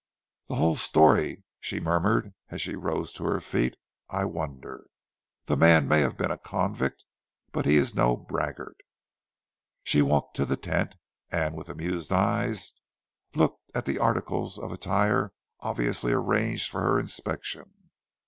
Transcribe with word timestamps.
"The 0.47 0.55
whole 0.55 0.75
story!" 0.75 1.43
she 1.59 1.79
murmured 1.79 2.33
as 2.49 2.59
she 2.59 2.75
rose 2.75 3.13
to 3.13 3.23
her 3.25 3.39
feet. 3.39 3.77
"I 4.09 4.25
wonder? 4.25 4.87
That 5.45 5.57
man 5.57 5.87
may 5.87 5.99
have 6.01 6.17
been 6.17 6.31
a 6.31 6.39
convict; 6.39 7.05
but 7.51 7.67
he 7.67 7.75
is 7.77 7.93
no 7.93 8.17
braggart." 8.17 8.77
She 9.83 10.01
walked 10.01 10.35
to 10.37 10.45
the 10.45 10.57
tent, 10.57 10.95
and 11.29 11.53
with 11.55 11.69
amused 11.69 12.11
eyes 12.11 12.73
looked 13.35 13.61
at 13.75 13.85
the 13.85 13.99
articles 13.99 14.57
of 14.57 14.71
attire 14.71 15.33
obviously 15.59 16.13
arranged 16.13 16.71
for 16.71 16.81
her 16.81 16.97
inspection. 16.97 17.91